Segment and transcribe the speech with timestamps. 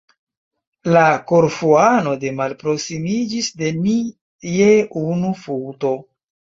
[0.95, 3.97] La Korfuano ne malproksimiĝis de ni
[4.59, 4.75] je
[5.07, 5.97] unu futo.